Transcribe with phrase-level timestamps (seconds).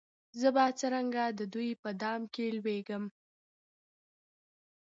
[0.39, 3.03] زه به څرنګه د دوی په دام کي لوېږم